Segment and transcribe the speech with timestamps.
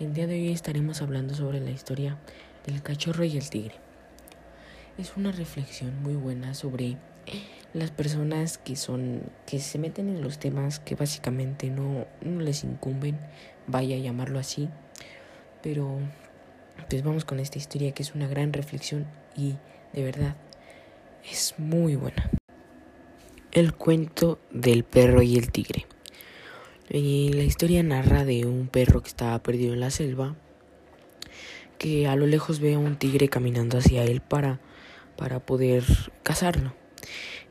[0.00, 2.18] El día de hoy estaremos hablando sobre la historia
[2.66, 3.76] del cachorro y el tigre.
[4.98, 6.96] Es una reflexión muy buena sobre
[7.74, 12.64] las personas que son que se meten en los temas que básicamente no, no les
[12.64, 13.20] incumben,
[13.68, 14.68] vaya a llamarlo así,
[15.62, 16.00] pero
[16.90, 19.06] pues vamos con esta historia que es una gran reflexión
[19.36, 19.54] y
[19.92, 20.34] de verdad
[21.30, 22.30] es muy buena.
[23.52, 25.86] El cuento del perro y el tigre.
[26.90, 30.36] Y la historia narra de un perro que estaba perdido en la selva,
[31.78, 34.60] que a lo lejos ve a un tigre caminando hacia él para,
[35.16, 35.84] para poder
[36.22, 36.74] cazarlo.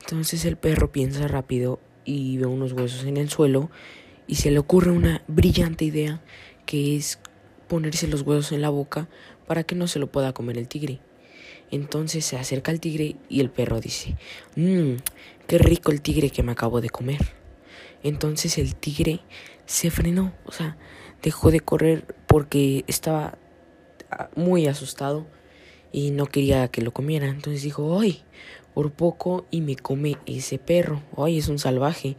[0.00, 3.70] Entonces el perro piensa rápido y ve unos huesos en el suelo
[4.26, 6.20] y se le ocurre una brillante idea
[6.66, 7.18] que es
[7.68, 9.08] ponerse los huesos en la boca
[9.46, 11.00] para que no se lo pueda comer el tigre.
[11.70, 14.16] Entonces se acerca al tigre y el perro dice,
[14.56, 14.94] mmm,
[15.46, 17.39] qué rico el tigre que me acabo de comer.
[18.02, 19.20] Entonces el tigre
[19.66, 20.76] se frenó, o sea,
[21.22, 23.38] dejó de correr porque estaba
[24.10, 25.26] ah, muy asustado
[25.92, 27.28] y no quería que lo comiera.
[27.28, 28.22] Entonces dijo, ¡ay!
[28.74, 31.02] Por poco y me come ese perro.
[31.16, 31.38] ¡Ay!
[31.38, 32.16] Es un salvaje.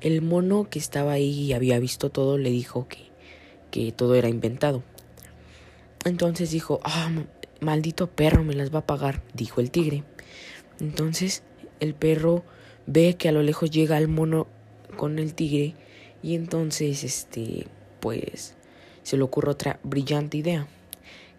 [0.00, 3.10] El mono que estaba ahí y había visto todo le dijo que,
[3.70, 4.82] que todo era inventado.
[6.04, 7.10] Entonces dijo, ¡ah!
[7.60, 10.04] Maldito perro, me las va a pagar, dijo el tigre.
[10.80, 11.42] Entonces
[11.80, 12.44] el perro
[12.86, 14.48] ve que a lo lejos llega el mono
[14.96, 15.74] con el tigre
[16.22, 17.66] y entonces este
[18.00, 18.54] pues
[19.02, 20.66] se le ocurre otra brillante idea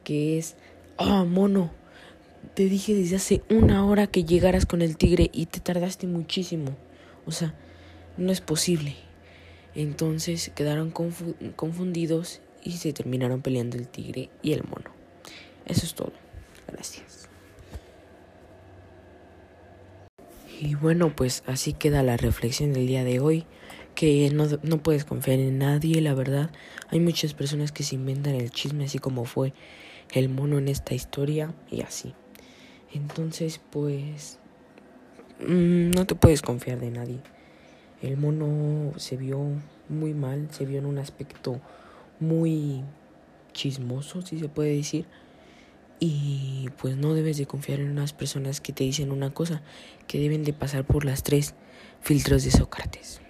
[0.04, 0.56] que es
[0.98, 1.72] ah oh, mono
[2.54, 6.76] te dije desde hace una hora que llegaras con el tigre y te tardaste muchísimo
[7.26, 7.54] o sea
[8.18, 8.96] no es posible.
[9.74, 14.92] Entonces quedaron confundidos y se terminaron peleando el tigre y el mono.
[15.66, 16.14] Eso es todo.
[16.68, 17.30] Gracias
[20.60, 23.46] Y bueno, pues así queda la reflexión del día de hoy,
[23.94, 26.50] que no, no puedes confiar en nadie, la verdad.
[26.90, 29.54] Hay muchas personas que se inventan el chisme, así como fue
[30.14, 32.14] el mono en esta historia y así.
[32.94, 34.40] Entonces, pues,
[35.42, 37.20] mm, no te puedes confiar de nadie.
[38.02, 39.40] El mono se vio
[39.90, 41.60] muy mal, se vio en un aspecto
[42.20, 42.84] muy
[43.52, 45.06] chismoso, si se puede decir.
[46.00, 49.62] Y pues no debes de confiar en unas personas que te dicen una cosa,
[50.08, 51.56] que deben de pasar por las tres
[52.02, 53.22] filtros de Sócrates.